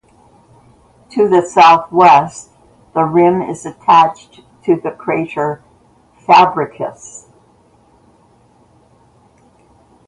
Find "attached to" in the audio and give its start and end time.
3.67-4.75